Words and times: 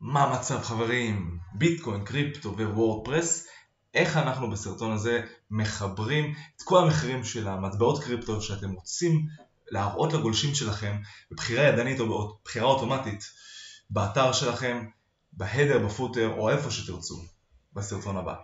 מה 0.00 0.24
המצב 0.24 0.62
חברים? 0.62 1.38
ביטקוין, 1.54 2.04
קריפטו 2.04 2.56
ווורדפרס, 2.56 3.46
איך 3.94 4.16
אנחנו 4.16 4.50
בסרטון 4.50 4.92
הזה 4.92 5.22
מחברים 5.50 6.34
את 6.56 6.62
כל 6.62 6.84
המחירים 6.84 7.24
של 7.24 7.48
המטבעות 7.48 8.04
קריפטו 8.04 8.42
שאתם 8.42 8.72
רוצים 8.72 9.26
להראות 9.70 10.12
לגולשים 10.12 10.54
שלכם 10.54 10.96
בבחירה 11.30 11.64
ידנית 11.64 12.00
או 12.00 12.06
בבחירה 12.42 12.66
אוטומטית 12.66 13.24
באתר 13.90 14.32
שלכם, 14.32 14.86
בהדר, 15.32 15.86
בפוטר 15.86 16.34
או 16.38 16.50
איפה 16.50 16.70
שתרצו 16.70 17.24
בסרטון 17.72 18.16
הבא. 18.16 18.34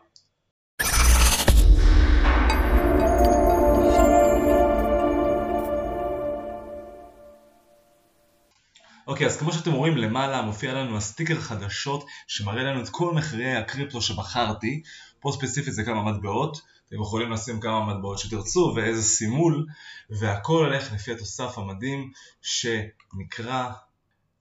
אוקיי, 9.07 9.27
אז 9.27 9.37
כמו 9.37 9.53
שאתם 9.53 9.73
רואים 9.73 9.96
למעלה 9.96 10.43
מופיע 10.43 10.75
לנו 10.75 10.96
ה 10.96 11.03
ticker 11.03 11.41
חדשות 11.41 12.07
שמראה 12.27 12.62
לנו 12.62 12.82
את 12.82 12.89
כל 12.89 13.15
מחירי 13.15 13.56
הקריפטו 13.56 14.02
שבחרתי. 14.02 14.83
פה 15.20 15.33
ספציפית 15.33 15.75
זה 15.75 15.84
כמה 15.84 16.12
מטבעות, 16.12 16.61
אתם 16.88 17.01
יכולים 17.01 17.30
לשים 17.30 17.61
כמה 17.61 17.95
מטבעות 17.95 18.19
שתרצו 18.19 18.73
ואיזה 18.77 19.02
סימול, 19.02 19.66
והכל 20.11 20.65
הולך 20.65 20.92
לפי 20.92 21.12
התוסף 21.12 21.59
המדהים 21.59 22.12
שנקרא 22.42 23.70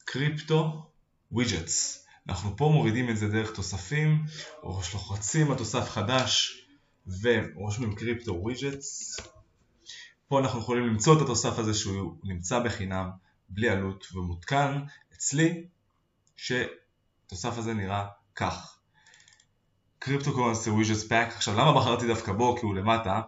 Crypto 0.06 0.86
Widgets. 1.32 2.08
אנחנו 2.30 2.58
פה 2.58 2.70
מורידים 2.74 3.10
את 3.10 3.18
זה 3.18 3.28
דרך 3.28 3.52
תוספים, 3.52 4.26
או 4.64 4.82
לוחצים 4.94 5.52
על 5.52 5.58
תוסף 5.58 5.90
חדש 5.90 6.62
ורושמים 7.22 7.96
Crypto 7.96 8.34
Widgets. 8.34 9.20
פה 10.28 10.40
אנחנו 10.40 10.60
יכולים 10.60 10.88
למצוא 10.88 11.18
את 11.18 11.22
התוסף 11.22 11.60
הזה 11.60 11.74
שהוא 11.74 12.16
נמצא 12.24 12.60
בחינם. 12.60 13.10
בלי 13.54 13.70
עלות 13.70 14.06
ומותקן 14.14 14.82
אצלי 15.14 15.64
שתוסף 16.38 17.58
הזה 17.58 17.74
נראה 17.74 18.08
כך. 18.36 18.78
קריפטו 20.00 20.34
currency 20.34 20.70
widgets 20.70 21.08
pack, 21.08 21.28
עכשיו 21.28 21.54
למה 21.54 21.74
בחרתי 21.74 22.08
דווקא 22.08 22.32
בו 22.34 22.58
כי 22.58 22.66
הוא 22.66 22.76
למטה? 22.76 23.22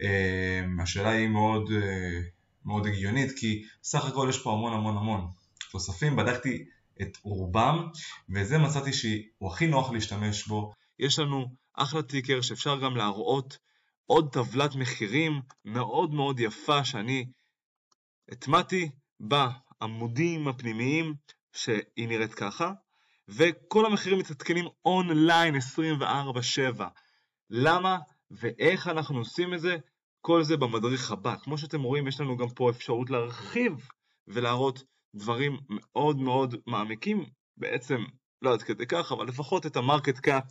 אמ, 0.00 0.80
השאלה 0.80 1.10
היא 1.10 1.28
מאוד, 1.28 1.70
אה, 1.72 2.20
מאוד 2.64 2.86
הגיונית 2.86 3.38
כי 3.38 3.64
סך 3.82 4.04
הכל 4.04 4.26
יש 4.30 4.42
פה 4.42 4.52
המון 4.52 4.72
המון 4.72 4.96
המון 4.96 5.30
תוספים, 5.70 6.16
בדקתי 6.16 6.64
את 7.02 7.18
רובם 7.22 7.88
וזה 8.34 8.58
מצאתי 8.58 8.92
שהוא 8.92 9.52
הכי 9.52 9.66
נוח 9.66 9.92
להשתמש 9.92 10.46
בו. 10.46 10.72
יש 10.98 11.18
לנו 11.18 11.46
אחלה 11.74 12.02
טיקר 12.02 12.40
שאפשר 12.40 12.80
גם 12.80 12.96
להראות 12.96 13.58
עוד 14.06 14.32
טבלת 14.32 14.74
מחירים 14.74 15.40
מאוד 15.64 16.14
מאוד 16.14 16.40
יפה 16.40 16.84
שאני 16.84 17.26
הטמעתי 18.28 18.90
בעמודים 19.20 20.48
הפנימיים 20.48 21.14
שהיא 21.52 22.08
נראית 22.08 22.34
ככה, 22.34 22.72
וכל 23.28 23.86
המחירים 23.86 24.18
מתעדכנים 24.18 24.64
אונליין 24.84 25.54
24/7. 25.56 26.88
למה 27.50 27.98
ואיך 28.30 28.88
אנחנו 28.88 29.18
עושים 29.18 29.54
את 29.54 29.60
זה? 29.60 29.76
כל 30.20 30.42
זה 30.42 30.56
במדריך 30.56 31.10
הבא. 31.10 31.36
כמו 31.36 31.58
שאתם 31.58 31.82
רואים, 31.82 32.08
יש 32.08 32.20
לנו 32.20 32.36
גם 32.36 32.48
פה 32.48 32.70
אפשרות 32.70 33.10
להרחיב 33.10 33.88
ולהראות 34.28 34.82
דברים 35.14 35.58
מאוד 35.68 36.18
מאוד 36.18 36.54
מעמיקים, 36.66 37.24
בעצם 37.56 38.04
לא 38.42 38.52
עד 38.52 38.62
כדי 38.62 38.86
כך, 38.86 39.12
אבל 39.12 39.26
לפחות 39.26 39.66
את 39.66 39.76
ה 39.76 39.82
market 39.82 40.18
cap, 40.18 40.44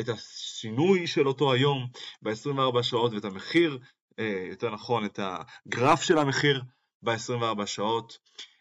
את 0.00 0.08
השינוי 0.08 1.06
של 1.06 1.28
אותו 1.28 1.52
היום 1.52 1.86
ב-24 2.22 2.82
שעות 2.82 3.12
ואת 3.12 3.24
המחיר, 3.24 3.78
אה, 4.18 4.46
יותר 4.50 4.70
נכון, 4.70 5.04
את 5.04 5.20
הגרף 5.22 6.02
של 6.02 6.18
המחיר 6.18 6.62
ב-24 7.04 7.66
שעות. 7.66 8.18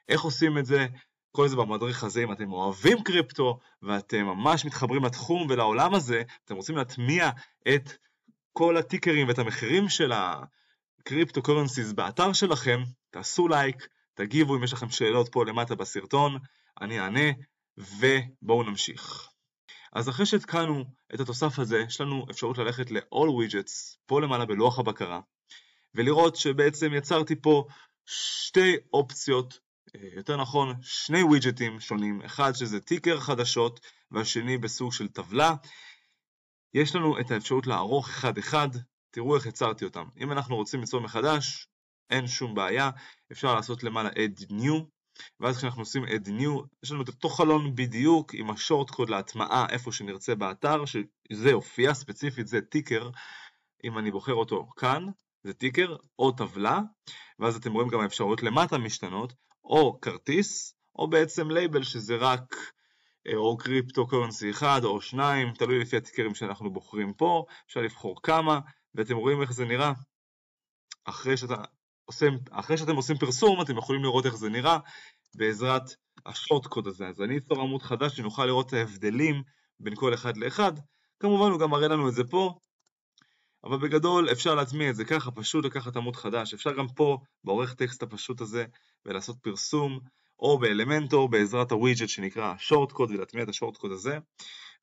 איך 0.10 0.22
עושים 0.22 0.58
את 0.58 0.66
זה? 0.66 0.88
כל 1.32 1.48
זה 1.48 1.56
במדריך 1.56 2.04
הזה, 2.04 2.24
אם 2.24 2.32
אתם 2.32 2.54
אוהבים 2.54 3.04
קריפטו 3.04 3.60
ואתם 3.82 4.26
ממש 4.26 4.66
מתחברים 4.66 5.06
לתחום 5.06 5.48
ולעולם 5.50 5.94
הזה, 5.94 6.22
אתם 6.46 6.56
רוצים 6.56 6.78
להטמיע 6.78 7.30
את 7.76 7.90
כל 8.54 8.78
ה 8.78 8.84
tickers 8.84 9.28
ואת 9.28 9.40
המחירים 9.40 9.90
של 9.90 10.12
הקריפטו 10.16 11.42
currencies 11.42 11.92
באתר 11.92 12.34
שלכם, 12.34 12.84
תעשו 13.10 13.48
לייק, 13.48 13.88
תגיבו 14.14 14.56
אם 14.56 14.64
יש 14.64 14.74
לכם 14.74 14.90
שאלות 14.90 15.30
פה 15.32 15.46
למטה 15.46 15.76
בסרטון, 15.76 16.38
אני 16.82 17.00
אענה, 17.00 17.30
ובואו 17.78 18.64
נמשיך. 18.64 19.30
אז 19.94 20.10
אחרי 20.10 20.26
שהתקנו 20.26 20.86
את 21.14 21.20
התוסף 21.20 21.60
הזה, 21.60 21.84
יש 21.88 22.02
לנו 22.02 22.26
אפשרות 22.32 22.58
ללכת 22.58 22.92
ל-all 22.92 23.28
widgets, 23.28 23.98
פה 24.06 24.22
למעלה 24.22 24.46
בלוח 24.46 24.80
הבקרה, 24.80 25.20
ולראות 25.96 26.36
שבעצם 26.36 26.94
יצרתי 26.94 27.36
פה 27.42 27.66
שתי 28.06 28.76
אופציות, 28.94 29.60
אה, 29.96 30.10
יותר 30.16 30.38
נכון 30.38 30.74
שני 30.82 31.24
ווידג'טים 31.24 31.80
שונים, 31.80 32.22
אחד 32.22 32.52
שזה 32.54 32.80
טיקר 32.80 33.20
חדשות 33.20 33.80
והשני 34.12 34.58
בסוג 34.58 34.94
של 34.94 35.08
טבלה. 35.08 35.56
יש 36.74 36.96
לנו 36.96 37.20
את 37.20 37.32
האפשרות 37.32 37.68
לערוך 37.68 38.10
אחד-אחד, 38.10 38.70
תראו 39.12 39.36
איך 39.36 39.46
יצרתי 39.46 39.86
אותם. 39.86 40.06
אם 40.18 40.32
אנחנו 40.32 40.56
רוצים 40.56 40.80
ליצור 40.80 41.02
מחדש, 41.02 41.68
אין 42.10 42.28
שום 42.28 42.56
בעיה, 42.56 42.90
אפשר 43.32 43.56
לעשות 43.56 43.84
למעלה 43.84 44.10
add 44.10 44.52
new, 44.52 44.84
ואז 45.40 45.58
כשאנחנו 45.58 45.82
עושים 45.82 46.06
add 46.06 46.28
new, 46.28 46.68
יש 46.84 46.92
לנו 46.92 47.02
את 47.02 47.08
אותו 47.08 47.30
חלון 47.30 47.76
בדיוק 47.76 48.34
עם 48.34 48.50
ה 48.50 48.56
short 48.56 48.90
code 48.90 49.10
להטמעה 49.10 49.66
איפה 49.70 49.92
שנרצה 49.92 50.36
באתר, 50.36 50.86
שזה 50.86 51.50
יופיע, 51.50 51.94
ספציפית 51.94 52.48
זה 52.48 52.62
ticker, 52.62 53.10
אם 53.84 53.98
אני 53.98 54.12
בוחר 54.12 54.34
אותו 54.34 54.70
כאן, 54.78 55.06
זה 55.44 55.54
ticker 55.54 55.96
או 56.20 56.32
טבלה, 56.32 56.80
ואז 57.40 57.56
אתם 57.56 57.74
רואים 57.74 57.90
גם 57.90 58.00
האפשרויות 58.00 58.44
למטה 58.44 58.78
משתנות, 58.78 59.34
או 59.64 60.00
כרטיס, 60.02 60.76
או 60.96 61.10
בעצם 61.10 61.52
לייבל 61.52 61.84
שזה 61.84 62.16
רק 62.16 62.56
אה, 63.28 63.36
או 63.36 63.58
קריפטו 63.58 64.08
currency 64.08 64.52
אחד 64.52 64.82
או 64.84 65.02
שניים, 65.02 65.54
תלוי 65.54 65.80
לפי 65.80 65.98
ה 65.98 66.02
tickers 66.02 66.36
שאנחנו 66.36 66.74
בוחרים 66.74 67.14
פה, 67.14 67.46
אפשר 67.68 67.82
לבחור 67.82 68.20
כמה, 68.24 68.60
ואתם 68.96 69.16
רואים 69.16 69.42
איך 69.42 69.54
זה 69.54 69.66
נראה. 69.66 69.94
אחרי, 71.06 71.38
שאתה 71.38 71.56
עושים, 72.06 72.40
אחרי 72.52 72.78
שאתם 72.78 72.96
עושים 72.96 73.18
פרסום, 73.18 73.62
אתם 73.62 73.78
יכולים 73.78 74.04
לראות 74.04 74.26
איך 74.26 74.36
זה 74.36 74.50
נראה 74.50 74.78
בעזרת 75.36 75.96
השורט 76.26 76.68
קוד 76.68 76.88
הזה. 76.88 77.08
אז 77.08 77.22
אני 77.22 77.38
אצור 77.38 77.62
עמוד 77.62 77.82
חדש 77.82 78.18
שנוכל 78.18 78.46
לראות 78.46 78.68
את 78.68 78.74
ההבדלים 78.74 79.44
בין 79.80 79.96
כל 79.96 80.14
אחד 80.14 80.38
לאחד. 80.38 80.72
כמובן 81.20 81.52
הוא 81.52 81.60
גם 81.60 81.70
מראה 81.70 81.88
לנו 81.88 82.10
את 82.10 82.14
זה 82.14 82.24
פה, 82.24 82.54
אבל 83.64 83.78
בגדול 83.78 84.32
אפשר 84.32 84.56
להטמיע 84.56 84.90
את 84.90 84.96
זה 84.96 85.06
ככה, 85.06 85.32
פשוט 85.32 85.66
לקחת 85.66 85.96
עמוד 85.96 86.16
חדש. 86.16 86.54
אפשר 86.54 86.74
גם 86.74 86.88
פה, 86.88 87.18
בעורך 87.44 87.74
טקסט 87.74 88.04
הפשוט 88.04 88.42
הזה, 88.42 88.66
ולעשות 89.06 89.38
פרסום, 89.42 90.00
או 90.40 90.60
באלמנטור 90.60 91.30
בעזרת 91.30 91.72
הווידג'ט 91.72 92.10
שנקרא 92.10 92.54
שורט 92.58 92.92
קוד, 92.92 93.12
ולהטמיע 93.12 93.44
את 93.44 93.50
השורט 93.50 93.78
קוד 93.78 93.92
הזה. 93.92 94.18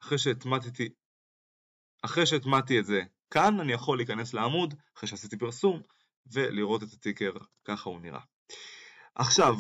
אחרי 0.02 0.18
שהטמעתי, 0.18 0.88
אחרי 2.02 2.26
שהטמעתי 2.26 2.78
את 2.78 2.84
זה 2.86 3.02
כאן, 3.30 3.60
אני 3.60 3.72
יכול 3.72 3.98
להיכנס 3.98 4.34
לעמוד, 4.34 4.74
אחרי 4.97 5.08
שעשיתי 5.08 5.36
פרסום, 5.38 5.80
ולראות 6.32 6.82
את 6.82 6.92
ה 6.92 6.97
ticker, 6.97 7.32
ככה 7.64 7.91
הוא 7.91 8.00
נראה. 8.00 8.20
עכשיו, 9.14 9.54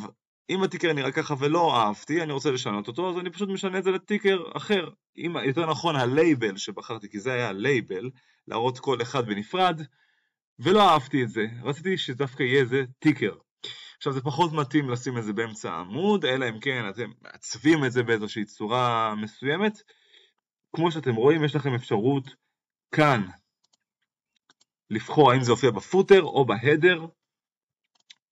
אם 0.50 0.62
ה 0.62 0.66
ticker 0.66 0.92
נראה 0.92 1.12
ככה 1.12 1.34
ולא 1.38 1.76
אהבתי, 1.76 2.22
אני 2.22 2.32
רוצה 2.32 2.50
לשנות 2.50 2.88
אותו, 2.88 3.10
אז 3.10 3.18
אני 3.18 3.30
פשוט 3.30 3.48
משנה 3.48 3.78
את 3.78 3.84
זה 3.84 3.90
ל 3.90 3.97
ticker 3.97 4.42
אחר. 4.56 4.88
אם 5.16 5.36
יותר 5.46 5.70
נכון 5.70 5.96
הלייבל 5.96 6.56
שבחרתי, 6.56 7.08
כי 7.08 7.20
זה 7.20 7.32
היה 7.32 7.48
הלייבל, 7.48 8.10
להראות 8.50 8.78
כל 8.78 9.02
אחד 9.02 9.26
בנפרד, 9.26 9.82
ולא 10.58 10.90
אהבתי 10.90 11.22
את 11.22 11.28
זה, 11.28 11.46
רציתי 11.62 11.98
שדווקא 11.98 12.42
יהיה 12.42 12.60
איזה 12.60 12.84
ticker. 12.98 13.34
עכשיו 13.96 14.12
זה 14.12 14.20
פחות 14.20 14.52
מתאים 14.52 14.90
לשים 14.90 15.18
את 15.18 15.24
זה 15.24 15.32
באמצע 15.32 15.72
העמוד, 15.72 16.24
אלא 16.24 16.48
אם 16.48 16.60
כן 16.60 16.88
אתם 16.88 17.10
מעצבים 17.22 17.84
את 17.84 17.92
זה 17.92 18.02
באיזושהי 18.02 18.44
צורה 18.44 19.14
מסוימת. 19.14 19.82
כמו 20.76 20.92
שאתם 20.92 21.14
רואים, 21.14 21.44
יש 21.44 21.56
לכם 21.56 21.74
אפשרות 21.74 22.34
כאן 22.94 23.26
לבחור 24.90 25.32
האם 25.32 25.42
זה 25.42 25.52
יופיע 25.52 25.70
ב 25.70 25.78
footer 25.78 26.22
או 26.22 26.44
ב 26.44 26.52
header, 26.52 27.06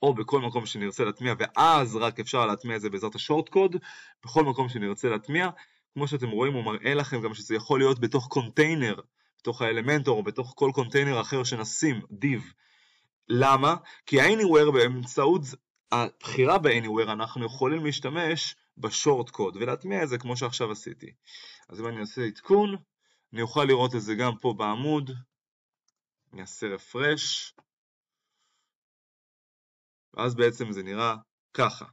או 0.03 0.15
בכל 0.15 0.41
מקום 0.41 0.67
שנרצה 0.67 1.05
להטמיע, 1.05 1.35
ואז 1.39 1.97
רק 1.97 2.21
אפשר 2.21 2.47
להטמיע 2.47 2.77
את 2.77 2.81
זה 2.81 2.91
בעזרת 2.91 3.15
ה 3.15 3.20
short 3.20 3.49
code, 3.49 3.77
בכל 4.25 4.45
מקום 4.45 4.69
שנרצה 4.69 5.09
להטמיע. 5.09 5.49
כמו 5.95 6.09
שאתם 6.09 6.29
רואים, 6.29 6.53
הוא 6.53 6.65
מראה 6.65 6.95
לכם 6.95 7.23
גם 7.23 7.35
שזה 7.35 7.55
יכול 7.55 7.81
להיות 7.81 8.01
בתוך 8.01 8.27
קונטיינר, 8.27 8.95
בתוך 9.39 9.63
האלמנטור, 9.63 10.19
או 10.19 10.23
בתוך 10.23 10.53
כל 10.57 10.71
קונטיינר 10.75 11.21
אחר 11.21 11.45
שנשים, 11.45 12.01
div. 12.23 12.43
למה? 13.29 13.75
כי 14.07 14.21
ה-Anywhere 14.21 14.73
באמצעות 14.73 15.43
הבחירה 15.93 16.59
ב-Anywhere 16.59 17.13
אנחנו 17.13 17.47
יכולים 17.47 17.85
להשתמש 17.85 18.57
ב 18.79 18.87
short 18.87 19.31
code 19.31 19.57
ולהטמיע 19.57 20.03
את 20.03 20.09
זה 20.09 20.19
כמו 20.19 20.37
שעכשיו 20.37 20.73
עשיתי. 20.73 21.13
אז 21.69 21.81
אם 21.81 21.87
אני 21.87 22.01
אעשה 22.01 22.23
עדכון, 22.25 22.77
אני 23.33 23.43
אוכל 23.43 23.65
לראות 23.65 23.95
את 23.95 24.01
זה 24.01 24.15
גם 24.15 24.37
פה 24.41 24.55
בעמוד, 24.59 25.11
אני 26.33 26.41
אעשה 26.41 26.67
רפרש, 26.67 27.55
ואז 30.15 30.35
בעצם 30.35 30.73
זה 30.73 30.83
נראה 30.83 31.15
ככה. 31.55 31.85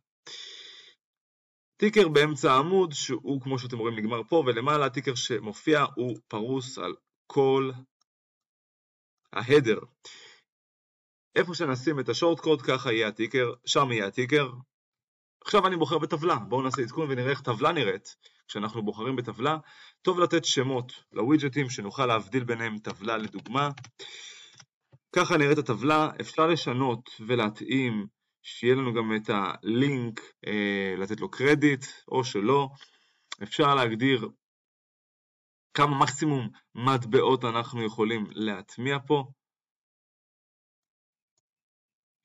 טיקר 1.77 2.07
באמצע 2.07 2.51
העמוד 2.51 2.91
שהוא 2.91 3.41
כמו 3.41 3.59
שאתם 3.59 3.77
רואים 3.77 3.95
נגמר 3.95 4.21
פה 4.29 4.43
ולמעלה 4.45 4.85
הטיקר 4.85 5.15
שמופיע 5.15 5.85
הוא 5.95 6.17
פרוס 6.27 6.77
על 6.77 6.95
כל 7.27 7.71
ההדר. 9.33 9.79
איפה 11.35 11.53
שנשים 11.53 11.99
את 11.99 12.09
השורט 12.09 12.39
קוד 12.39 12.61
ככה 12.61 12.91
יהיה 12.91 13.07
הטיקר, 13.07 13.53
שם 13.65 13.91
יהיה 13.91 14.07
הטיקר. 14.07 14.49
עכשיו 15.41 15.67
אני 15.67 15.77
בוחר 15.77 15.97
בטבלה, 15.97 16.35
בואו 16.35 16.61
נעשה 16.61 16.81
עדכון 16.81 17.11
ונראה 17.11 17.29
איך 17.29 17.41
טבלה 17.41 17.71
נראית. 17.71 18.15
כשאנחנו 18.47 18.83
בוחרים 18.83 19.15
בטבלה, 19.15 19.57
טוב 20.01 20.19
לתת 20.19 20.45
שמות 20.45 20.93
לווידג'טים 21.13 21.69
שנוכל 21.69 22.05
להבדיל 22.05 22.43
ביניהם 22.43 22.77
טבלה 22.77 23.17
לדוגמה. 23.17 23.69
ככה 25.15 25.37
נראית 25.37 25.57
הטבלה, 25.57 26.09
אפשר 26.21 26.47
לשנות 26.47 27.09
ולהתאים 27.19 28.07
שיהיה 28.43 28.75
לנו 28.75 28.93
גם 28.93 29.15
את 29.15 29.29
הלינק, 29.29 30.19
אה, 30.47 30.95
לתת 30.97 31.19
לו 31.19 31.31
קרדיט 31.31 31.85
או 32.07 32.23
שלא. 32.23 32.69
אפשר 33.43 33.75
להגדיר 33.75 34.29
כמה 35.75 35.99
מקסימום 35.99 36.49
מטבעות 36.75 37.43
אנחנו 37.43 37.85
יכולים 37.85 38.25
להטמיע 38.31 38.97
פה, 39.07 39.23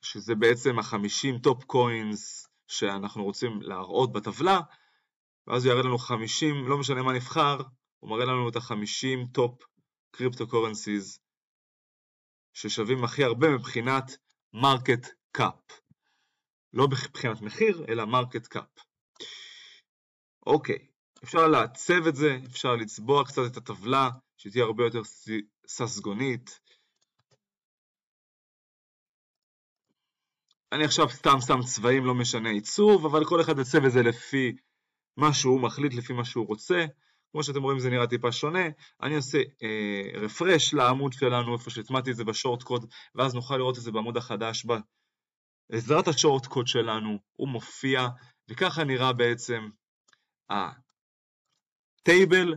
שזה 0.03 0.35
בעצם 0.35 0.79
החמישים 0.79 1.39
top 1.39 1.65
coins 1.65 2.49
שאנחנו 2.67 3.25
רוצים 3.25 3.63
להראות 3.63 4.13
בטבלה, 4.13 4.61
ואז 5.47 5.65
הוא 5.65 5.73
יראה 5.73 5.83
לנו 5.83 5.99
50, 5.99 6.69
לא 6.69 6.79
משנה 6.79 7.03
מה 7.03 7.13
נבחר, 7.13 7.57
הוא 7.99 8.11
מראה 8.11 8.25
לנו 8.25 8.49
את 8.49 8.57
ה-50 8.57 9.33
top 9.33 9.63
קריפטו 10.11 10.49
currencies 10.49 11.19
ששווים 12.53 13.05
הכי 13.05 13.25
הרבה 13.25 13.49
מבחינת 13.49 14.17
market 14.53 15.07
cap. 15.33 15.81
לא 16.73 16.87
מבחינת 16.89 17.43
מחיר, 17.43 17.85
אלא 17.89 18.05
market 18.05 18.47
cap. 18.47 18.71
אוקיי, 20.47 20.90
אפשר 21.25 21.49
לעצב 21.49 22.07
את 22.09 22.17
זה, 22.17 22.39
אפשר 22.47 22.77
לצבוע 22.77 23.25
קצת 23.25 23.43
את 23.53 23.57
הטבלה, 23.57 24.11
שתהיה 24.37 24.65
הרבה 24.65 24.85
יותר 24.85 25.01
ססגונית. 25.67 26.61
אני 30.73 30.85
עכשיו 30.85 31.09
סתם 31.09 31.41
שם 31.47 31.63
צבעים, 31.63 32.05
לא 32.05 32.15
משנה 32.15 32.51
עיצוב, 32.51 33.07
אבל 33.07 33.25
כל 33.25 33.41
אחד 33.41 33.59
יצב 33.59 33.85
את 33.85 33.93
זה 33.93 34.03
לפי 34.03 34.57
מה 35.17 35.33
שהוא 35.33 35.61
מחליט, 35.61 35.95
לפי 35.95 36.13
מה 36.13 36.25
שהוא 36.25 36.47
רוצה. 36.47 36.87
כמו 37.33 37.43
שאתם 37.43 37.63
רואים 37.63 37.79
זה 37.79 37.91
נראה 37.91 38.07
טיפה 38.07 38.33
שונה, 38.33 38.65
אני 39.03 39.17
עושה 39.17 39.39
אה, 39.39 40.21
רפרש 40.21 40.75
לעמוד 40.75 41.13
שלנו, 41.13 41.55
איפה 41.55 41.71
שהטמעתי 41.71 42.11
את 42.11 42.17
זה 42.17 42.25
בשורט 42.25 42.63
קוד, 42.63 42.91
ואז 43.15 43.35
נוכל 43.35 43.57
לראות 43.57 43.79
את 43.79 43.83
זה 43.83 43.93
בעמוד 43.93 44.17
החדש. 44.17 44.67
בעזרת 45.71 46.09
השורט 46.09 46.47
קוד 46.47 46.67
שלנו, 46.67 47.19
הוא 47.33 47.49
מופיע, 47.49 48.09
וככה 48.49 48.85
נראה 48.85 49.13
בעצם 49.13 49.69
ה 52.03 52.11
table 52.11 52.55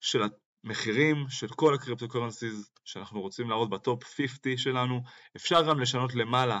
של 0.00 0.22
המחירים 0.64 1.28
של 1.28 1.48
כל 1.48 1.74
הקריפטו 1.74 2.08
currencies 2.08 2.70
שאנחנו 2.84 3.20
רוצים 3.20 3.50
להראות 3.50 3.70
ב 3.70 3.79
top 3.79 4.04
50 4.04 4.56
שלנו. 4.56 5.00
אפשר 5.36 5.68
גם 5.68 5.80
לשנות 5.80 6.14
למעלה 6.14 6.60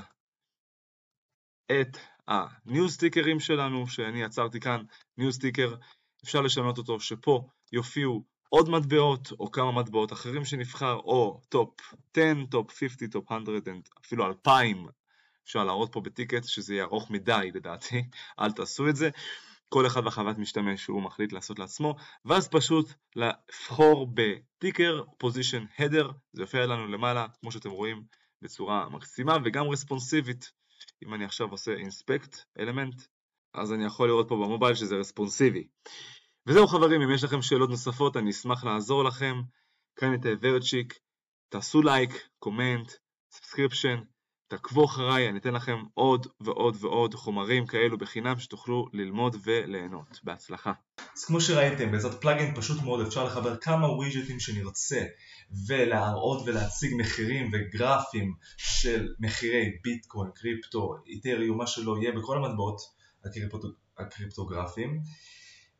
את 1.72 1.96
ה 2.28 2.40
news 2.40 2.88
tickers 2.88 3.40
שלנו, 3.40 3.86
שאני 3.86 4.22
יצרתי 4.22 4.60
כאן 4.60 4.82
news 5.18 5.32
ticker, 5.32 5.74
אפשר 6.24 6.40
לשנות 6.40 6.78
אותו 6.78 7.00
שפה 7.00 7.48
יופיעו 7.72 8.24
עוד 8.48 8.68
מטבעות 8.68 9.32
או 9.40 9.50
כמה 9.50 9.72
מטבעות 9.72 10.12
אחרים 10.12 10.44
שנבחר, 10.44 10.94
או 10.94 11.40
top 11.48 11.80
10, 12.16 12.46
top 12.50 12.70
50, 12.70 13.08
top 13.08 13.30
100, 13.30 13.40
אפילו 14.04 14.26
2,000 14.26 14.86
אפשר 15.44 15.64
להראות 15.64 15.92
פה 15.92 16.00
בטיקר 16.00 16.44
שזה 16.44 16.74
יהיה 16.74 16.84
ארוך 16.84 17.10
מדי 17.10 17.50
לדעתי, 17.54 18.04
אל 18.40 18.52
תעשו 18.52 18.88
את 18.88 18.96
זה. 18.96 19.10
כל 19.68 19.86
אחד 19.86 20.04
בחוויית 20.04 20.38
משתמש 20.38 20.82
שהוא 20.82 21.02
מחליט 21.02 21.32
לעשות 21.32 21.58
לעצמו, 21.58 21.96
ואז 22.24 22.48
פשוט 22.48 22.92
לבחור 23.16 24.08
ב 24.14 24.27
ticker 24.27 25.02
position 25.18 25.64
header, 25.78 26.10
זה 26.32 26.42
יופיע 26.42 26.66
לנו 26.66 26.86
למעלה, 26.86 27.26
כמו 27.40 27.52
שאתם 27.52 27.70
רואים, 27.70 28.02
בצורה 28.42 28.88
מקסימה 28.88 29.36
וגם 29.44 29.68
רספונסיבית. 29.68 30.52
אם 31.04 31.14
אני 31.14 31.24
עכשיו 31.24 31.50
עושה 31.50 31.72
inspect 31.72 32.36
element, 32.58 33.02
אז 33.54 33.72
אני 33.72 33.84
יכול 33.84 34.08
לראות 34.08 34.28
פה 34.28 34.34
במובייל 34.34 34.74
שזה 34.74 34.96
רספונסיבי. 34.96 35.68
וזהו 36.46 36.66
חברים, 36.66 37.02
אם 37.02 37.10
יש 37.10 37.24
לכם 37.24 37.42
שאלות 37.42 37.70
נוספות, 37.70 38.16
אני 38.16 38.30
אשמח 38.30 38.64
לעזור 38.64 39.04
לכם. 39.04 39.42
כאן 39.96 40.14
את 40.14 40.20
ורצ'יק, 40.40 40.98
תעשו 41.48 41.82
לייק, 41.82 42.28
comment, 42.38 42.92
subscription, 43.30 43.98
תעקבו 44.48 44.84
אחריי, 44.84 45.28
אני 45.28 45.38
אתן 45.38 45.54
לכם 45.54 45.82
עוד 45.94 46.26
ועוד 46.40 46.76
ועוד 46.80 47.14
חומרים 47.14 47.66
כאלו 47.66 47.98
בחינם 47.98 48.38
שתוכלו 48.38 48.86
ללמוד 48.92 49.36
וליהנות. 49.44 50.20
בהצלחה. 50.24 50.72
אז 51.16 51.24
כמו 51.24 51.40
שראיתם, 51.40 51.92
בעזרת 51.92 52.20
פלאגין 52.20 52.54
פשוט 52.54 52.82
מאוד 52.82 53.06
אפשר 53.06 53.24
לחבר 53.24 53.56
כמה 53.56 53.88
ווידג'טים 53.92 54.40
שנרצה 54.40 55.04
ולהראות 55.66 56.42
ולהציג 56.46 56.94
מחירים 56.98 57.50
וגרפים 57.52 58.34
של 58.56 59.08
מחירי 59.20 59.78
ביטקוין, 59.82 60.30
קריפטו, 60.34 60.94
איתריום, 61.06 61.58
מה 61.58 61.66
שלא 61.66 61.96
יהיה 62.00 62.12
בכל 62.12 62.44
המטבעות 62.44 62.80
הקריפטוגרפיים 63.98 65.00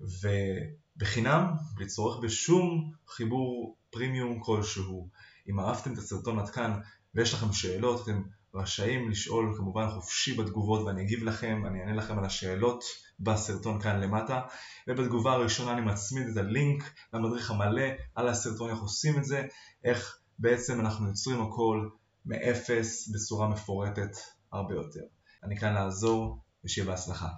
ובחינם, 0.01 1.47
בלי 1.75 1.87
צורך 1.87 2.21
בשום 2.23 2.93
חיבור 3.09 3.77
פרימיום 3.91 4.41
כלשהו. 4.41 5.09
אם 5.49 5.61
אהבתם 5.61 5.93
את 5.93 5.99
הסרטון 5.99 6.39
עד 6.39 6.51
כאן 6.51 6.81
ויש 7.15 7.35
לכם 7.35 7.53
שאלות, 7.53 8.03
אתם 8.03 8.23
רשאים 8.57 9.11
לשאול 9.11 9.55
כמובן 9.57 9.89
חופשי 9.89 10.37
בתגובות 10.37 10.87
ואני 10.87 11.03
אגיב 11.03 11.25
לכם, 11.25 11.63
אני 11.67 11.81
אענה 11.81 11.93
לכם 11.93 12.19
על 12.19 12.25
השאלות 12.25 12.85
בסרטון 13.21 13.81
כאן 13.81 14.01
למטה 14.01 14.41
ובתגובה 14.89 15.33
הראשונה 15.33 15.73
אני 15.73 15.81
מצמיד 15.81 16.29
את 16.29 16.37
הלינק 16.37 16.83
למדריך 17.13 17.51
המלא 17.51 17.83
על 18.15 18.29
הסרטון 18.29 18.71
איך 18.71 18.79
עושים 18.79 19.19
את 19.19 19.25
זה, 19.25 19.43
איך 19.85 20.17
בעצם 20.39 20.81
אנחנו 20.81 21.09
יוצרים 21.09 21.41
הכל 21.41 21.89
מאפס 22.27 23.09
בצורה 23.15 23.49
מפורטת 23.49 24.11
הרבה 24.53 24.75
יותר. 24.75 25.03
אני 25.45 25.57
כאן 25.57 25.75
לעזור 25.75 26.39
ושיהיה 26.65 26.87
בהצלחה. 26.87 27.29